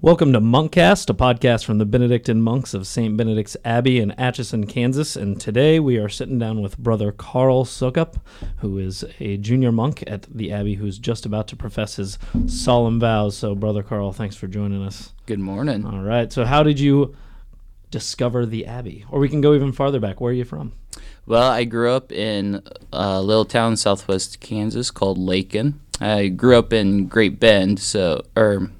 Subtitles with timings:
[0.00, 3.16] Welcome to Monkcast, a podcast from the Benedictine monks of St.
[3.16, 5.16] Benedict's Abbey in Atchison, Kansas.
[5.16, 8.14] And today we are sitting down with Brother Carl Sukup,
[8.58, 12.16] who is a junior monk at the Abbey who's just about to profess his
[12.46, 13.36] solemn vows.
[13.36, 15.14] So, Brother Carl, thanks for joining us.
[15.26, 15.84] Good morning.
[15.84, 16.32] All right.
[16.32, 17.16] So, how did you
[17.90, 19.04] discover the Abbey?
[19.10, 20.20] Or we can go even farther back.
[20.20, 20.74] Where are you from?
[21.26, 22.62] Well, I grew up in
[22.92, 25.80] a little town southwest Kansas called Lakin.
[26.00, 28.70] I grew up in Great Bend, so or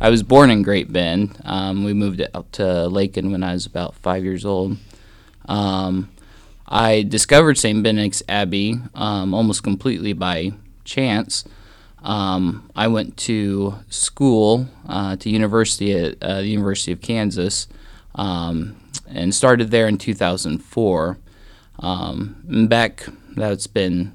[0.00, 1.38] I was born in Great Bend.
[1.44, 4.76] Um, we moved out to Lakin when I was about five years old.
[5.46, 6.10] Um,
[6.66, 7.82] I discovered St.
[7.82, 10.52] Benedict's Abbey um, almost completely by
[10.84, 11.44] chance.
[12.02, 17.66] Um, I went to school uh, to university at uh, the University of Kansas
[18.14, 18.76] um,
[19.08, 21.18] and started there in 2004.
[21.78, 24.12] Um, back, that's been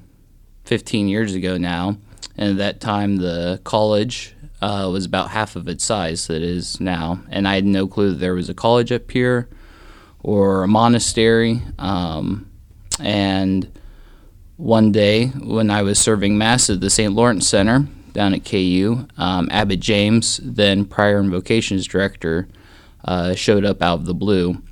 [0.64, 1.96] 15 years ago now,
[2.36, 6.42] and at that time the college uh, was about half of its size that it
[6.42, 9.48] is now, and I had no clue that there was a college up here
[10.22, 11.62] or a monastery.
[11.78, 12.50] Um,
[13.00, 13.70] and
[14.56, 17.14] one day, when I was serving mass at the St.
[17.14, 22.48] Lawrence Center down at KU, um, Abbot James, then prior and vocations director,
[23.04, 24.62] uh, showed up out of the blue,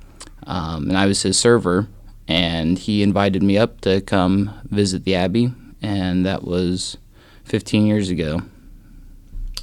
[0.45, 1.87] um, and I was his server,
[2.27, 5.51] and he invited me up to come visit the abbey,
[5.81, 6.97] and that was
[7.45, 8.41] 15 years ago.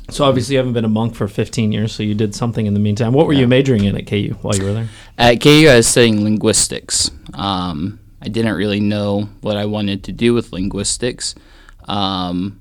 [0.08, 2.74] So, obviously, you haven't been a monk for 15 years, so you did something in
[2.74, 3.12] the meantime.
[3.12, 4.88] What were you majoring in at KU while you were there?
[5.18, 7.10] At KU, I was studying linguistics.
[7.34, 11.34] Um, I didn't really know what I wanted to do with linguistics.
[11.88, 12.60] Um,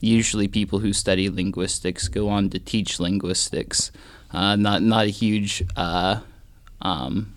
[0.00, 3.90] usually, people who study linguistics go on to teach linguistics.
[4.32, 6.20] Uh, not not a huge uh,
[6.82, 7.34] um,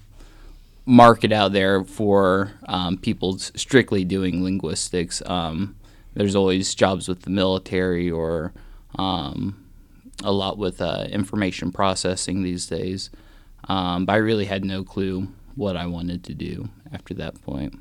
[0.86, 5.22] market out there for um, people strictly doing linguistics.
[5.26, 5.76] Um,
[6.14, 8.54] there's always jobs with the military or
[8.98, 9.66] um,
[10.24, 13.10] a lot with uh, information processing these days.
[13.68, 17.80] Um, but I really had no clue what I wanted to do after that point.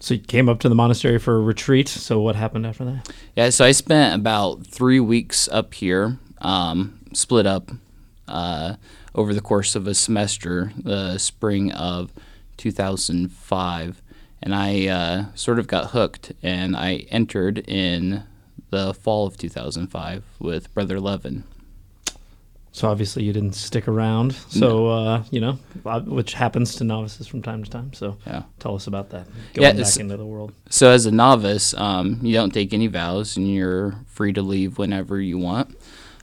[0.00, 1.88] So you came up to the monastery for a retreat.
[1.88, 3.12] So what happened after that?
[3.36, 7.70] Yeah, so I spent about three weeks up here, um, split up
[8.26, 8.76] uh,
[9.14, 12.12] over the course of a semester, the spring of
[12.56, 14.02] 2005,
[14.42, 18.22] and I uh, sort of got hooked, and I entered in
[18.70, 21.44] the fall of 2005 with Brother Levin.
[22.72, 24.32] So obviously you didn't stick around.
[24.32, 25.52] So uh, you know,
[26.06, 27.92] which happens to novices from time to time.
[27.92, 28.44] So yeah.
[28.58, 29.26] tell us about that.
[29.54, 30.52] Going yeah, back into the world.
[30.68, 34.78] So as a novice, um, you don't take any vows, and you're free to leave
[34.78, 35.76] whenever you want.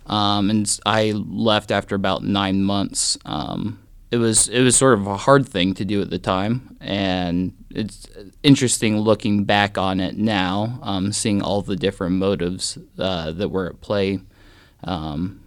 [0.06, 3.18] Um, and I left after about nine months.
[3.26, 6.78] Um, it was it was sort of a hard thing to do at the time,
[6.80, 8.08] and it's
[8.42, 13.68] interesting looking back on it now, um, seeing all the different motives uh, that were
[13.68, 14.20] at play
[14.84, 15.44] um,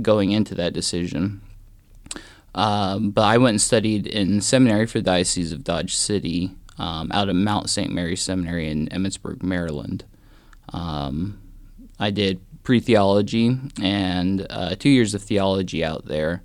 [0.00, 1.40] going into that decision.
[2.54, 7.10] Um, but I went and studied in seminary for the Diocese of Dodge City um,
[7.12, 7.90] out at Mount St.
[7.90, 10.04] Mary Seminary in Emmitsburg, Maryland.
[10.70, 11.40] Um,
[11.98, 16.42] I did pre theology and uh, two years of theology out there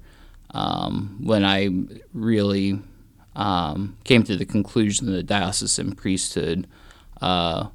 [0.52, 1.70] um, when I
[2.14, 2.80] really
[3.36, 6.68] um, came to the conclusion that the diocesan priesthood
[7.22, 7.68] uh,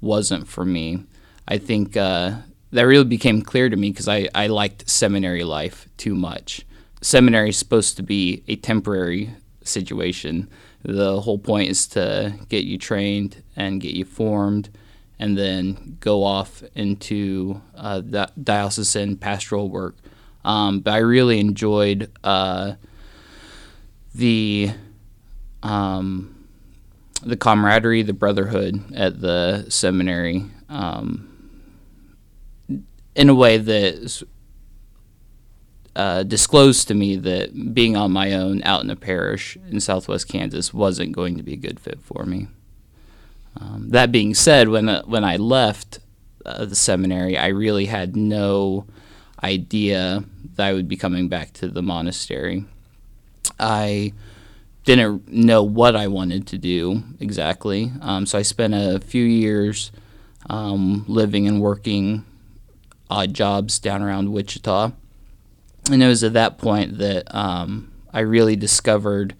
[0.00, 1.04] wasn't for me.
[1.46, 2.38] I think uh,
[2.72, 6.64] that really became clear to me because I, I liked seminary life too much.
[7.02, 9.30] Seminary is supposed to be a temporary
[9.62, 10.48] situation.
[10.82, 14.70] The whole point is to get you trained and get you formed
[15.18, 18.00] and then go off into uh,
[18.42, 19.96] diocesan pastoral work
[20.44, 22.74] um, but I really enjoyed uh,
[24.14, 24.70] the
[25.62, 26.46] um,
[27.22, 31.30] the camaraderie, the brotherhood at the seminary um,
[33.14, 34.22] in a way that
[35.96, 40.28] uh, disclosed to me that being on my own out in a parish in southwest
[40.28, 42.48] Kansas wasn't going to be a good fit for me.
[43.60, 45.98] Um, that being said, when uh, when I left
[46.46, 48.86] uh, the seminary, I really had no
[49.42, 50.24] idea
[50.56, 52.64] that I would be coming back to the monastery.
[53.58, 54.12] I
[54.84, 59.92] didn't know what I wanted to do exactly, um, so I spent a few years
[60.48, 62.24] um, living and working
[63.10, 64.92] odd jobs down around Wichita.
[65.90, 69.34] And it was at that point that um, I really discovered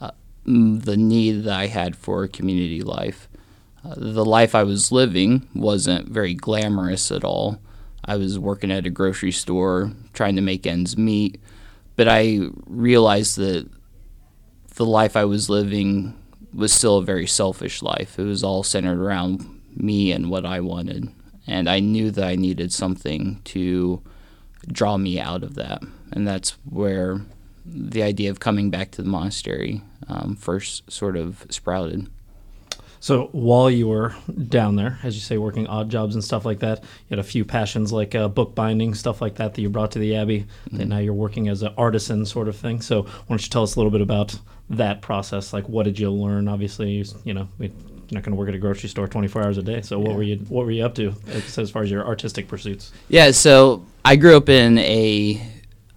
[0.00, 0.10] uh,
[0.44, 3.28] the need that I had for community life.
[3.84, 7.58] Uh, the life I was living wasn't very glamorous at all.
[8.06, 11.40] I was working at a grocery store trying to make ends meet,
[11.96, 13.68] but I realized that
[14.74, 16.18] the life I was living
[16.52, 18.18] was still a very selfish life.
[18.18, 21.08] It was all centered around me and what I wanted.
[21.46, 24.02] And I knew that I needed something to
[24.66, 27.20] draw me out of that, and that's where
[27.66, 32.08] the idea of coming back to the monastery um, first sort of sprouted.
[33.04, 34.14] So while you were
[34.48, 37.22] down there, as you say, working odd jobs and stuff like that, you had a
[37.22, 40.46] few passions like uh, bookbinding, stuff like that, that you brought to the abbey.
[40.70, 40.80] Mm-hmm.
[40.80, 42.80] And now you're working as an artisan sort of thing.
[42.80, 44.38] So why don't you tell us a little bit about
[44.70, 45.52] that process?
[45.52, 46.48] Like, what did you learn?
[46.48, 47.68] Obviously, you, you know, you're
[48.10, 49.82] not going to work at a grocery store 24 hours a day.
[49.82, 50.16] So what yeah.
[50.16, 52.90] were you what were you up to as far as your artistic pursuits?
[53.08, 55.46] Yeah, so I grew up in a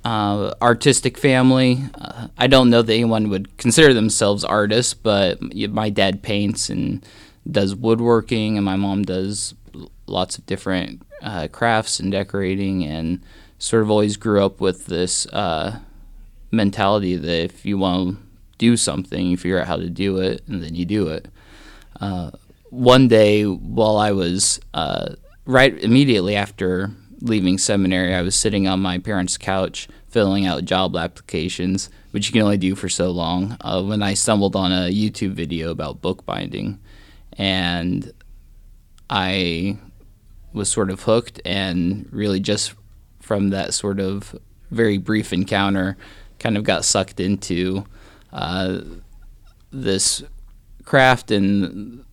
[0.07, 1.83] uh, artistic family.
[1.95, 7.05] Uh, I don't know that anyone would consider themselves artists, but my dad paints and
[7.49, 9.53] does woodworking, and my mom does
[10.05, 13.21] lots of different uh, crafts and decorating, and
[13.59, 15.79] sort of always grew up with this uh,
[16.51, 18.23] mentality that if you want to
[18.57, 21.27] do something, you figure out how to do it, and then you do it.
[21.99, 22.31] Uh,
[22.69, 25.15] one day, while I was uh,
[25.45, 30.95] right immediately after leaving seminary, I was sitting on my parents' couch filling out job
[30.95, 34.89] applications, which you can only do for so long, uh, when I stumbled on a
[34.89, 36.79] YouTube video about bookbinding.
[37.37, 38.11] And
[39.09, 39.77] I
[40.53, 42.73] was sort of hooked, and really just
[43.19, 44.35] from that sort of
[44.71, 45.97] very brief encounter,
[46.39, 47.85] kind of got sucked into
[48.31, 48.79] uh,
[49.71, 50.23] this
[50.83, 52.05] craft and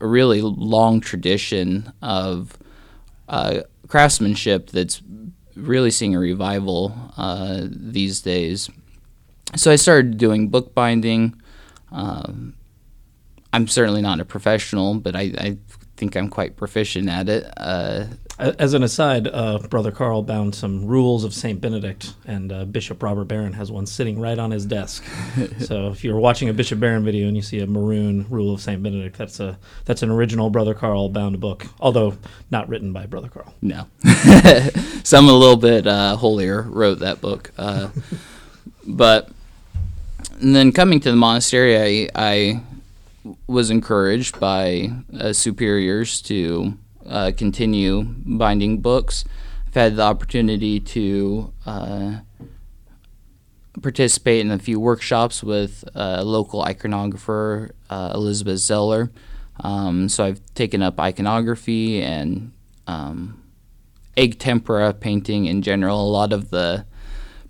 [0.00, 2.56] a really long tradition of
[3.28, 5.02] uh, craftsmanship that's
[5.56, 8.70] really seeing a revival uh, these days.
[9.56, 11.40] So I started doing bookbinding.
[11.90, 12.54] Um,
[13.52, 15.58] I'm certainly not a professional, but I, I
[15.96, 17.52] think I'm quite proficient at it.
[17.56, 18.04] Uh,
[18.40, 21.60] As an aside, uh, Brother Carl bound some rules of St.
[21.60, 25.04] Benedict, and uh, Bishop Robert Barron has one sitting right on his desk.
[25.58, 28.62] so if you're watching a Bishop Barron video and you see a maroon rule of
[28.62, 28.82] St.
[28.82, 32.16] Benedict, that's a that's an original Brother Carl bound book, although
[32.50, 33.54] not written by Brother Carl.
[33.60, 33.86] No,
[35.02, 37.90] someone a little bit uh, holier wrote that book, uh,
[38.86, 39.28] but
[40.40, 42.62] and then coming to the monastery, I, I
[43.46, 49.24] was encouraged by uh, superiors to uh, continue binding books.
[49.68, 52.20] I've had the opportunity to uh,
[53.80, 59.10] participate in a few workshops with a local iconographer, uh, Elizabeth Zeller.
[59.62, 62.52] Um, so I've taken up iconography and
[62.86, 63.42] um,
[64.16, 66.00] egg tempera painting in general.
[66.00, 66.86] A lot of the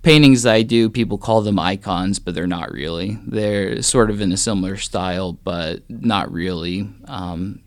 [0.01, 3.19] paintings I do, people call them icons, but they're not really.
[3.25, 6.89] They're sort of in a similar style, but not really.
[7.05, 7.61] Um,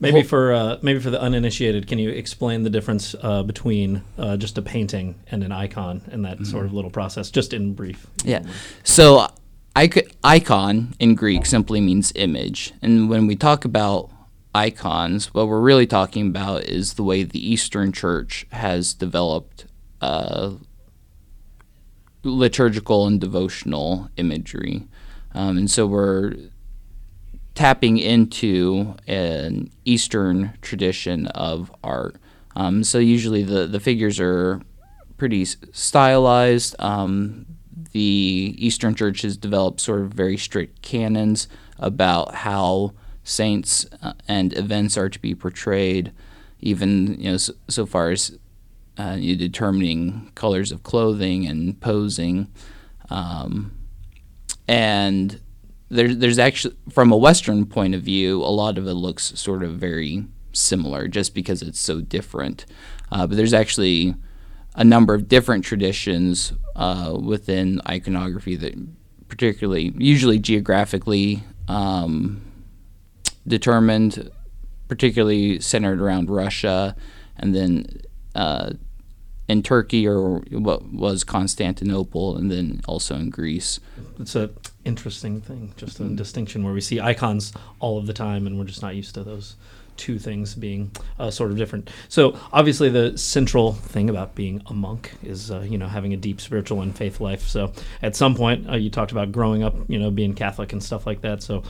[0.00, 4.36] maybe for uh, maybe for the uninitiated, can you explain the difference uh, between uh,
[4.36, 6.44] just a painting and an icon and that mm-hmm.
[6.44, 8.06] sort of little process, just in brief?
[8.24, 8.42] Yeah.
[8.82, 9.28] So,
[9.76, 14.10] icon in Greek simply means image, and when we talk about
[14.54, 19.66] icons, what we're really talking about is the way the Eastern Church has developed
[20.00, 20.52] uh,
[22.22, 24.86] liturgical and devotional imagery.
[25.32, 26.34] Um, and so we're
[27.60, 32.16] tapping into an Eastern tradition of art.
[32.56, 34.62] Um, so usually the, the figures are
[35.18, 36.74] pretty stylized.
[36.78, 37.44] Um,
[37.92, 41.48] the Eastern Church has developed sort of very strict canons
[41.78, 46.12] about how saints uh, and events are to be portrayed,
[46.60, 48.38] even you know so, so far as
[48.96, 52.50] uh, you determining colors of clothing and posing.
[53.10, 53.72] Um,
[54.66, 55.38] and
[55.90, 59.62] there's there's actually from a Western point of view, a lot of it looks sort
[59.62, 62.64] of very similar, just because it's so different.
[63.12, 64.14] Uh, but there's actually
[64.76, 68.74] a number of different traditions uh, within iconography that,
[69.28, 72.40] particularly, usually geographically um,
[73.46, 74.30] determined,
[74.86, 76.94] particularly centered around Russia,
[77.36, 78.00] and then
[78.36, 78.70] uh,
[79.48, 83.80] in Turkey or what was Constantinople, and then also in Greece.
[84.20, 84.50] It's an
[84.84, 86.16] interesting thing, just a mm-hmm.
[86.16, 89.24] distinction where we see icons all of the time, and we're just not used to
[89.24, 89.56] those
[89.96, 91.90] two things being uh, sort of different.
[92.08, 96.16] So obviously, the central thing about being a monk is uh, you know having a
[96.16, 97.46] deep spiritual and faith life.
[97.46, 97.72] So
[98.02, 101.06] at some point, uh, you talked about growing up, you know, being Catholic and stuff
[101.06, 101.42] like that.
[101.42, 101.62] So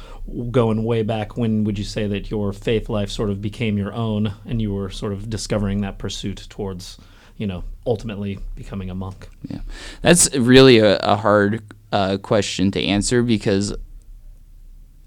[0.50, 3.93] going way back, when would you say that your faith life sort of became your
[3.93, 6.99] own, and you were sort of discovering that pursuit towards
[7.37, 9.26] you know, ultimately becoming a monk?
[9.49, 9.61] Yeah,
[10.02, 13.75] that's really a, a hard uh, question to answer because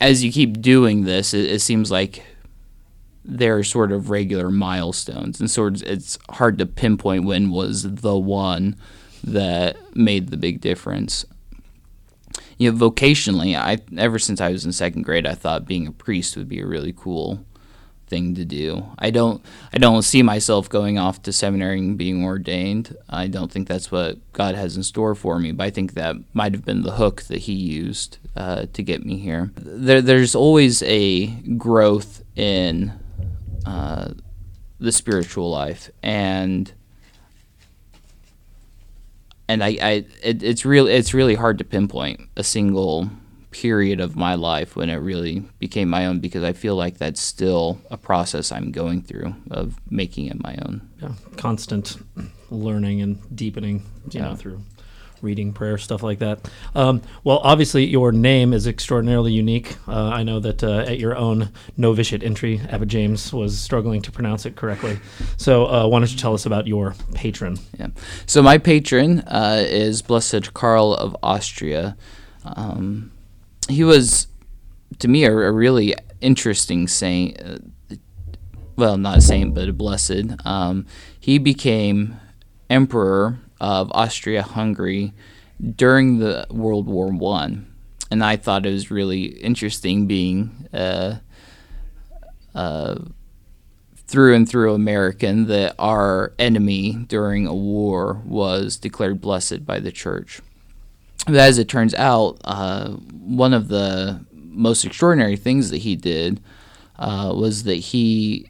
[0.01, 2.23] as you keep doing this, it, it, seems like
[3.23, 7.83] there are sort of regular milestones, and sort of it's hard to pinpoint when was
[7.83, 8.75] the one
[9.23, 11.25] that made the big difference.
[12.57, 15.91] You know, vocationally, I ever since I was in second grade, I thought being a
[15.91, 17.45] priest would be a really cool
[18.13, 18.85] thing to do.
[18.99, 19.43] I don't
[19.73, 22.95] I don't see myself going off to seminary and being ordained.
[23.09, 25.51] I don't think that's what God has in store for me.
[25.51, 29.03] But I think that might have been the hook that He used uh, to get
[29.03, 29.51] me here.
[29.57, 31.25] There, there's always a
[31.57, 32.93] growth in
[33.65, 34.13] uh,
[34.79, 36.71] the spiritual life, and
[39.47, 39.91] and I, I
[40.21, 43.09] it, it's real it's really hard to pinpoint a single
[43.53, 47.21] period of my life when it really became my own because I feel like that's
[47.21, 50.89] still a process I'm going through of making it my own.
[51.01, 51.97] Yeah, constant
[52.49, 54.29] learning and deepening, you yeah.
[54.29, 54.61] know, through
[55.21, 56.49] reading, prayer, stuff like that.
[56.75, 59.77] Um, well, obviously, your name is extraordinarily unique.
[59.87, 64.11] Uh, I know that uh, at your own novitiate entry, Abbot James was struggling to
[64.11, 64.99] pronounce it correctly.
[65.37, 67.57] So, uh, why don't you tell us about your patron?
[67.79, 67.87] Yeah.
[68.25, 71.95] So, my patron uh, is Blessed Karl of Austria.
[72.43, 73.11] Um,
[73.69, 74.27] he was,
[74.99, 77.39] to me, a, a really interesting saint.
[77.41, 77.57] Uh,
[78.75, 80.33] well, not a saint, but a blessed.
[80.45, 80.85] Um,
[81.19, 82.19] he became
[82.69, 85.13] emperor of Austria-Hungary
[85.75, 87.71] during the World War One,
[88.09, 91.19] and I thought it was really interesting being uh,
[92.55, 92.99] uh,
[94.07, 99.91] through and through American that our enemy during a war was declared blessed by the
[99.91, 100.41] church.
[101.25, 106.41] But as it turns out, uh, one of the most extraordinary things that he did
[106.97, 108.49] uh, was that he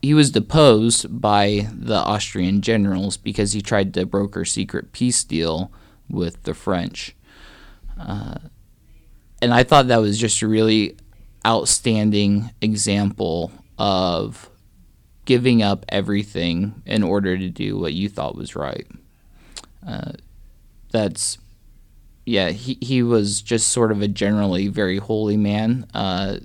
[0.00, 5.24] he was deposed by the Austrian generals because he tried to broker a secret peace
[5.24, 5.72] deal
[6.08, 7.16] with the French.
[7.98, 8.38] Uh,
[9.42, 10.96] and I thought that was just a really
[11.44, 14.50] outstanding example of
[15.24, 18.86] giving up everything in order to do what you thought was right.
[19.86, 20.12] Uh,
[20.92, 21.38] that's
[22.28, 25.86] yeah, he, he was just sort of a generally very holy man.
[25.94, 26.38] Uh,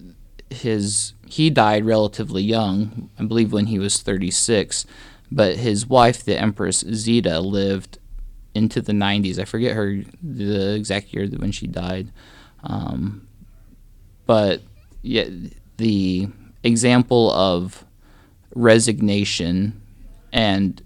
[0.50, 4.86] his he died relatively young, I believe when he was 36,
[5.30, 7.98] but his wife, the Empress Zita, lived
[8.56, 9.38] into the 90s.
[9.38, 12.14] I forget her the exact year when she died,
[12.64, 13.28] um,
[14.26, 14.62] but
[15.02, 15.28] yeah,
[15.78, 16.30] the
[16.64, 17.84] example of
[18.56, 19.82] resignation
[20.32, 20.82] and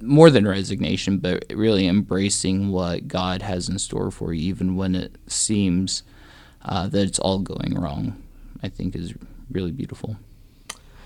[0.00, 4.94] more than resignation, but really embracing what God has in store for you, even when
[4.94, 6.02] it seems
[6.64, 8.22] uh, that it's all going wrong,
[8.62, 9.14] I think is
[9.50, 10.16] really beautiful.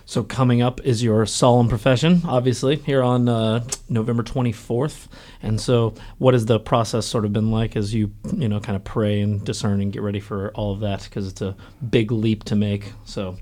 [0.08, 5.06] So coming up is your solemn profession, obviously here on uh, November 24th.
[5.42, 8.74] And so, what has the process sort of been like as you, you know, kind
[8.74, 11.02] of pray and discern and get ready for all of that?
[11.04, 11.54] Because it's a
[11.90, 12.94] big leap to make.
[13.04, 13.36] So,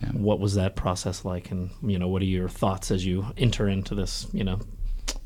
[0.00, 0.08] yeah.
[0.12, 1.50] what was that process like?
[1.50, 4.60] And you know, what are your thoughts as you enter into this, you know,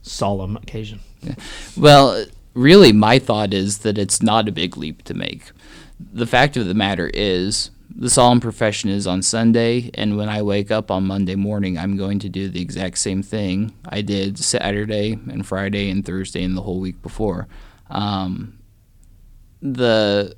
[0.02, 1.00] solemn occasion.
[1.23, 1.35] Yeah.
[1.76, 5.50] Well, really, my thought is that it's not a big leap to make.
[5.99, 10.42] The fact of the matter is, the solemn profession is on Sunday, and when I
[10.42, 14.38] wake up on Monday morning, I'm going to do the exact same thing I did
[14.38, 17.49] Saturday and Friday and Thursday and the whole week before.
[17.90, 18.59] Um,
[19.61, 20.37] the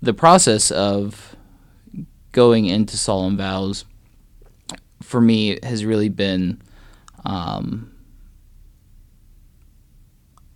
[0.00, 1.36] the process of
[2.32, 3.84] going into solemn vows
[5.02, 6.60] for me has really been
[7.24, 7.92] um,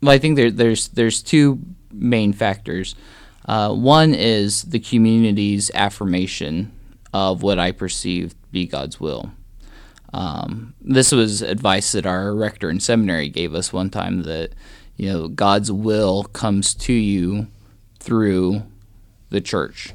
[0.03, 1.61] well, I think there, there's there's two
[1.93, 2.95] main factors.
[3.47, 6.73] Uh, one is the community's affirmation
[7.13, 9.31] of what I perceive be God's will.
[10.13, 14.51] Um, this was advice that our rector in seminary gave us one time that
[14.97, 17.47] you know God's will comes to you
[17.99, 18.65] through
[19.31, 19.95] the church,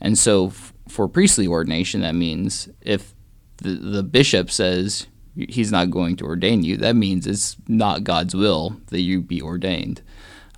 [0.00, 3.14] and so f- for priestly ordination that means if
[3.58, 8.34] the, the bishop says he's not going to ordain you, that means it's not God's
[8.34, 10.02] will that you be ordained.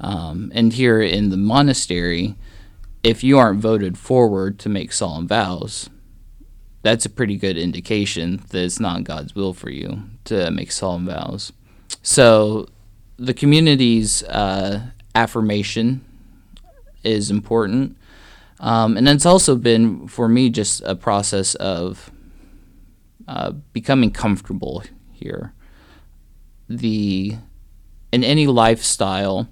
[0.00, 2.36] Um, and here in the monastery,
[3.02, 5.90] if you aren't voted forward to make solemn vows,
[6.82, 11.06] that's a pretty good indication that it's not God's will for you to make solemn
[11.06, 11.52] vows.
[12.02, 12.68] So
[13.16, 16.04] the community's uh, affirmation
[17.02, 17.96] is important.
[18.60, 22.10] Um, and it's also been, for me, just a process of
[23.28, 24.82] uh, becoming comfortable
[25.12, 25.52] here.
[26.66, 27.36] The
[28.10, 29.48] in any lifestyle,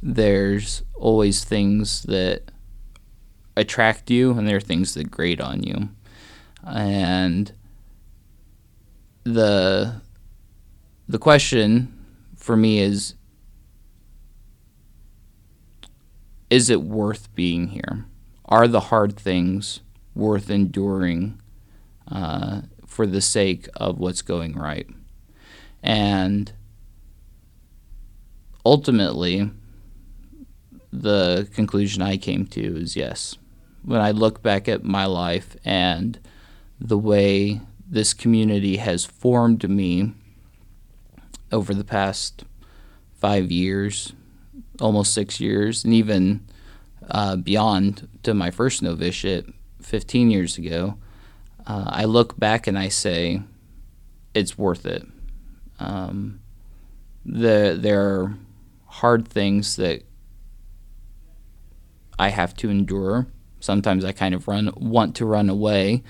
[0.00, 2.52] there's always things that
[3.56, 5.88] attract you, and there are things that grate on you,
[6.64, 7.52] and
[9.24, 10.00] the
[11.08, 11.92] the question
[12.36, 13.14] for me is
[16.50, 18.06] is it worth being here?
[18.44, 19.80] Are the hard things
[20.14, 21.40] worth enduring
[22.10, 22.62] uh,
[22.98, 24.88] for the sake of what's going right.
[25.84, 26.50] And
[28.66, 29.52] ultimately,
[30.92, 33.38] the conclusion I came to is yes.
[33.84, 36.18] When I look back at my life and
[36.80, 40.12] the way this community has formed me
[41.52, 42.42] over the past
[43.14, 44.12] five years,
[44.80, 46.44] almost six years, and even
[47.08, 49.46] uh, beyond to my first novitiate
[49.82, 50.98] 15 years ago,
[51.68, 53.42] uh, I look back and I say,
[54.32, 55.06] it's worth it.
[55.78, 56.40] Um,
[57.26, 58.34] the, there are
[58.86, 60.02] hard things that
[62.18, 63.26] I have to endure.
[63.60, 66.02] Sometimes I kind of run want to run away,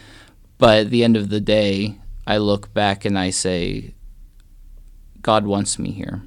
[0.59, 3.95] but at the end of the day, I look back and I say,
[5.23, 6.23] God wants me here,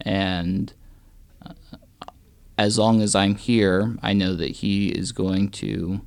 [0.00, 0.72] and
[1.44, 1.52] uh,
[2.56, 6.00] as long as I'm here, I know that He is going to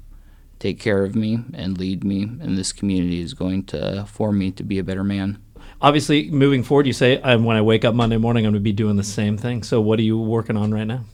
[0.59, 4.51] take care of me and lead me, and this community is going to form me
[4.51, 5.41] to be a better man.
[5.81, 8.73] Obviously, moving forward, you say when I wake up Monday morning, I'm going to be
[8.73, 9.61] doing the same thing.
[9.63, 11.05] So, what are you working on right now?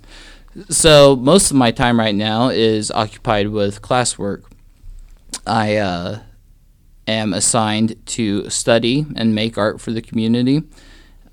[0.69, 4.43] So, most of my time right now is occupied with classwork.
[5.45, 6.19] I uh,
[7.07, 10.63] am assigned to study and make art for the community.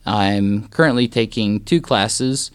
[0.04, 2.50] I'm currently taking two classes.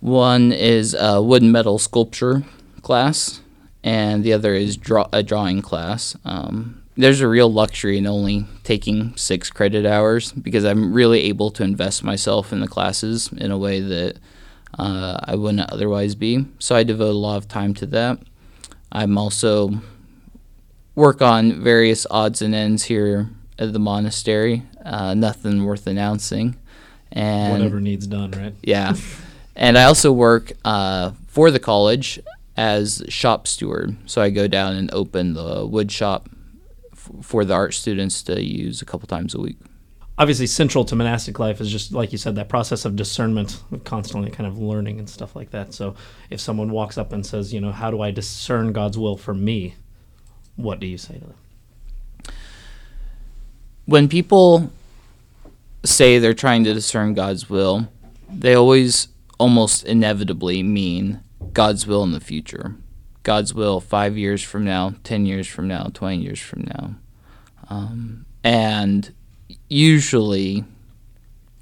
[0.00, 2.44] One is a wood and metal sculpture
[2.82, 3.40] class,
[3.84, 6.16] and the other is draw- a drawing class.
[6.24, 11.50] Um, there's a real luxury in only taking six credit hours because I'm really able
[11.52, 14.16] to invest myself in the classes in a way that
[14.78, 16.44] uh, I wouldn't otherwise be.
[16.58, 18.18] So I devote a lot of time to that.
[18.90, 19.80] I'm also
[20.96, 24.64] work on various odds and ends here at the monastery.
[24.84, 26.56] Uh, nothing worth announcing.
[27.12, 28.54] And Whatever needs done, right?
[28.62, 28.94] yeah.
[29.56, 32.18] and I also work uh, for the college
[32.58, 33.96] as shop steward.
[34.06, 36.28] So I go down and open the wood shop
[36.92, 39.56] f- for the art students to use a couple times a week.
[40.18, 44.32] Obviously, central to monastic life is just like you said, that process of discernment, constantly
[44.32, 45.72] kind of learning and stuff like that.
[45.72, 45.94] So,
[46.30, 49.32] if someone walks up and says, you know, how do I discern God's will for
[49.32, 49.76] me?
[50.56, 52.34] What do you say to them?
[53.84, 54.72] When people
[55.84, 57.86] say they're trying to discern God's will,
[58.28, 59.06] they always
[59.38, 61.20] almost inevitably mean
[61.52, 62.76] God's will in the future.
[63.22, 66.94] God's will five years from now, 10 years from now, 20 years from now.
[67.68, 69.12] Um, and
[69.68, 70.64] usually,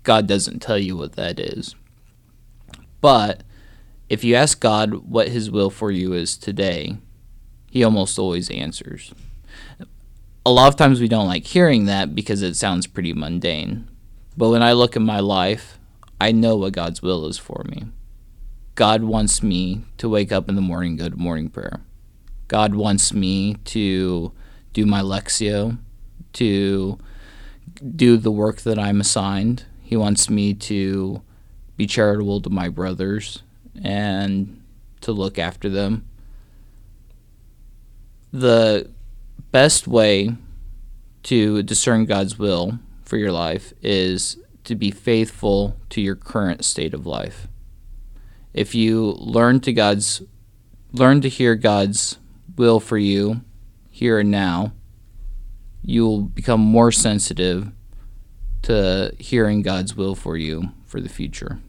[0.02, 1.74] God doesn't tell you what that is.
[3.00, 3.42] But
[4.08, 6.98] if you ask God what His will for you is today,
[7.70, 9.12] He almost always answers.
[10.44, 13.88] A lot of times we don't like hearing that because it sounds pretty mundane.
[14.36, 15.78] But when I look at my life,
[16.20, 17.86] I know what God's will is for me.
[18.76, 21.80] God wants me to wake up in the morning, go to morning prayer.
[22.46, 24.32] God wants me to
[24.74, 25.78] do my Lectio,
[26.34, 26.98] to
[27.96, 29.64] do the work that I'm assigned.
[29.82, 31.22] He wants me to
[31.78, 33.42] be charitable to my brothers
[33.82, 34.62] and
[35.00, 36.06] to look after them.
[38.30, 38.90] The
[39.52, 40.34] best way
[41.22, 46.92] to discern God's will for your life is to be faithful to your current state
[46.92, 47.48] of life.
[48.56, 50.22] If you learn to God's
[50.92, 52.16] learn to hear God's
[52.56, 53.42] will for you
[53.90, 54.72] here and now,
[55.82, 57.70] you will become more sensitive
[58.62, 61.60] to hearing God's will for you for the future.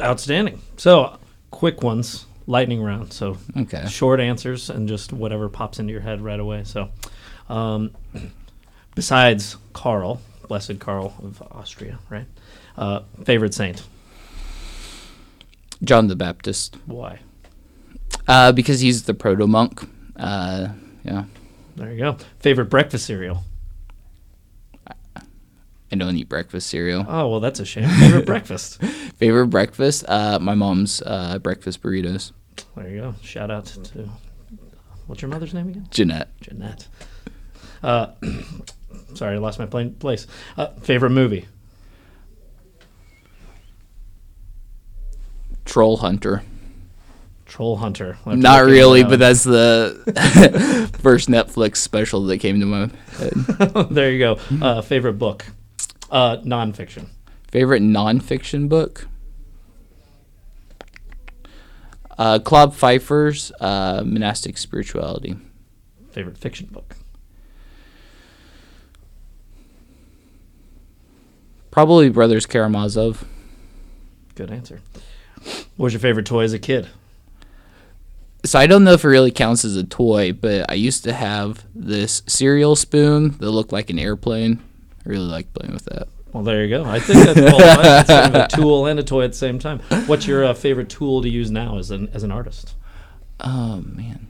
[0.00, 0.60] Outstanding.
[0.78, 1.18] So,
[1.50, 3.12] quick ones, lightning round.
[3.12, 3.86] So, Okay.
[3.86, 6.64] short answers and just whatever pops into your head right away.
[6.64, 6.88] So,
[7.48, 7.90] um,
[8.94, 12.26] besides Carl, Blessed Karl of Austria, right?
[12.76, 13.84] Uh, favorite saint?
[15.84, 16.76] John the Baptist.
[16.86, 17.20] Why?
[18.26, 19.88] Uh, because he's the proto monk.
[20.16, 20.68] Uh,
[21.04, 21.24] yeah.
[21.76, 22.16] There you go.
[22.38, 23.42] Favorite breakfast cereal?
[25.92, 27.04] I don't eat breakfast cereal.
[27.08, 27.88] Oh, well, that's a shame.
[27.88, 28.82] Favorite breakfast?
[29.16, 30.04] Favorite breakfast?
[30.08, 32.32] Uh, my mom's uh, breakfast burritos.
[32.76, 33.14] There you go.
[33.22, 34.08] Shout out to
[35.06, 35.86] what's your mother's name again?
[35.90, 36.30] Jeanette.
[36.40, 36.88] Jeanette.
[37.82, 38.08] Uh,
[39.14, 40.26] sorry, I lost my plain place.
[40.56, 41.46] Uh, favorite movie?
[45.64, 46.42] Troll Hunter.
[47.46, 48.18] Troll Hunter.
[48.24, 52.90] I'll have to Not really, but that's the first Netflix special that came to my
[53.16, 53.32] head.
[53.90, 54.38] there you go.
[54.60, 55.46] Uh, favorite book?
[56.10, 57.06] Uh, nonfiction.
[57.50, 59.06] Favorite nonfiction book?
[62.18, 65.36] Uh, Claude Peifer's uh, Monastic Spirituality.
[66.10, 66.96] Favorite fiction book?
[71.70, 73.24] Probably Brothers Karamazov.
[74.36, 74.80] Good answer.
[75.76, 76.88] What was your favorite toy as a kid?
[78.44, 81.12] So I don't know if it really counts as a toy, but I used to
[81.12, 84.62] have this cereal spoon that looked like an airplane.
[85.04, 86.08] I really liked playing with that.
[86.32, 86.84] Well, there you go.
[86.84, 89.80] I think that's, well, that's of a tool and a toy at the same time.
[90.06, 92.74] What's your uh, favorite tool to use now as an as an artist?
[93.40, 94.26] Oh man.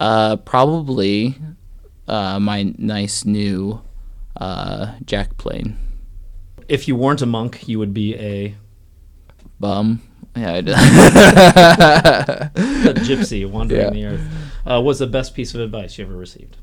[0.00, 1.36] Uh, probably
[2.08, 3.82] uh, my nice new
[4.36, 5.76] uh, jack plane.
[6.66, 8.54] If you weren't a monk, you would be a,
[9.62, 10.02] Bum.
[10.34, 10.74] Yeah, I did.
[10.74, 10.76] a
[13.06, 13.90] gypsy wandering Yeah.
[13.90, 14.20] the earth.
[14.66, 16.56] Uh, what's the best piece of advice you ever received?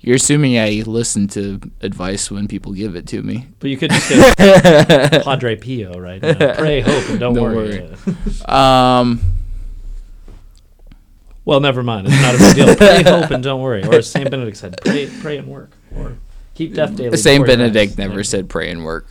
[0.00, 3.46] You're assuming I listen to advice when people give it to me.
[3.60, 4.32] But you could just say
[5.24, 6.20] Padre Pio, right?
[6.20, 7.82] Know, pray, hope, and don't, Don't worry.
[7.82, 7.94] worry.
[8.52, 9.20] Um,
[11.44, 12.08] well, never mind.
[12.08, 12.74] It's not a big deal.
[12.76, 13.84] Pray, hope, and don't worry.
[13.84, 15.70] Or as Saint Benedict said, pray, pray and work.
[15.96, 16.16] Or
[16.54, 17.16] keep death daily.
[17.16, 19.06] Saint before Benedict never said pray and work.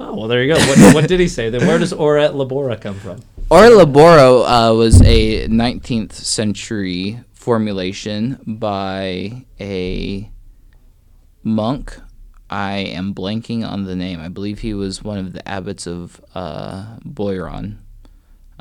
[0.00, 0.58] Oh well, there you go.
[0.60, 1.50] What, what did he say?
[1.50, 3.22] Then where does "Ora et labora" come from?
[3.50, 10.30] Or laboro uh, was a 19th century formulation by a
[11.42, 11.98] monk.
[12.48, 14.20] I am blanking on the name.
[14.20, 17.78] I believe he was one of the abbots of uh, Beuron.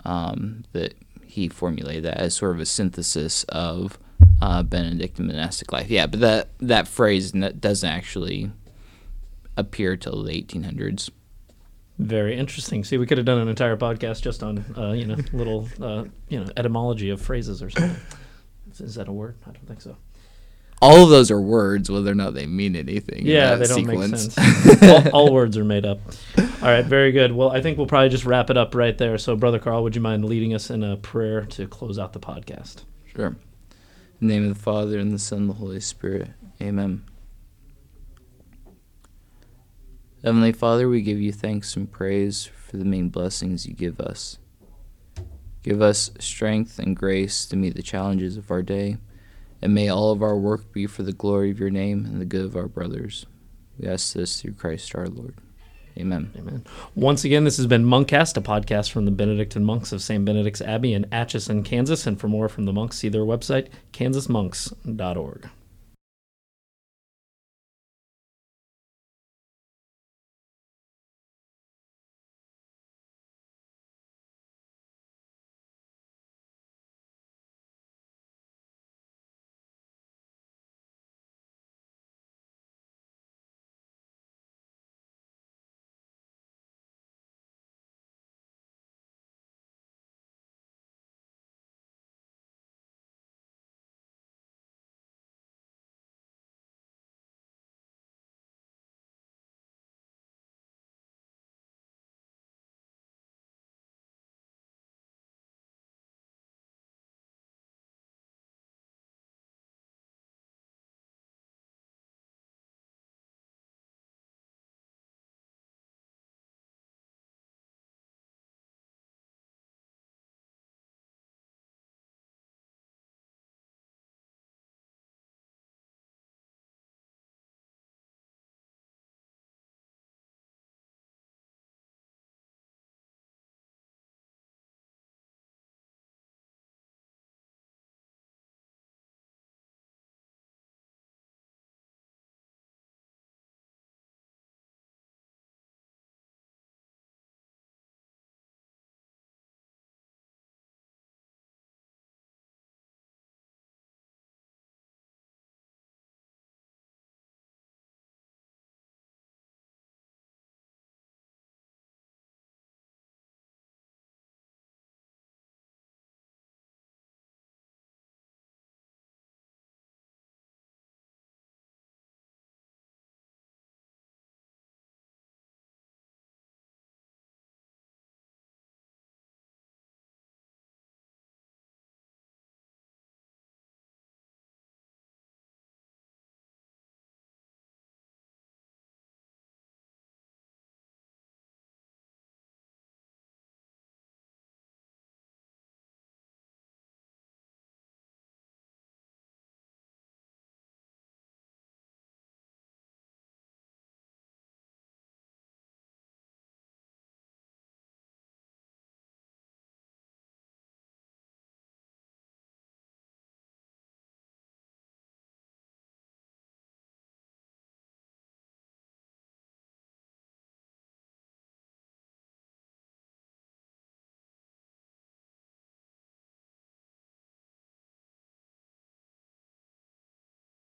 [0.04, 3.98] Um, that he formulated that as sort of a synthesis of
[4.42, 5.90] uh, Benedictine monastic life.
[5.90, 8.52] Yeah, but that that phrase doesn't actually
[9.56, 11.10] appear till the 1800s.
[12.02, 12.84] Very interesting.
[12.84, 16.06] See, we could have done an entire podcast just on, uh, you know, little, uh,
[16.30, 17.96] you know, etymology of phrases or something.
[18.80, 19.38] Is, that a word?
[19.46, 19.96] I don't think so.
[20.82, 23.20] all of those are words, whether or not they mean anything.
[23.20, 24.38] in Yeah, that they don't sequence.
[24.38, 24.84] make sense.
[24.84, 26.00] all, all words are made up.
[26.38, 27.32] All right, very good.
[27.34, 29.18] Well, I think we'll probably just wrap it up right there.
[29.18, 32.20] So, Brother Carl, would you mind leading us in a prayer to close out the
[32.20, 32.84] podcast?
[33.16, 33.36] Sure.
[34.20, 36.30] In the name of the Father and the Son and the Holy Spirit.
[36.62, 37.04] Amen.
[40.24, 44.38] Heavenly Father, we give you thanks and praise for the many blessings you give us.
[45.64, 48.98] Give us strength and grace to meet the challenges of our day,
[49.64, 52.26] and may all of our work be for the glory of your name and the
[52.26, 53.26] good of our brothers.
[53.80, 55.34] We ask this through Christ our Lord.
[55.98, 56.32] Amen.
[56.38, 56.66] Amen.
[56.94, 60.24] Once again, this has been Monkcast, a podcast from the Benedictine monks of St.
[60.24, 62.06] Benedict's Abbey in Atchison, Kansas.
[62.06, 65.50] And for more from the monks, see their website, kansasmonks.org.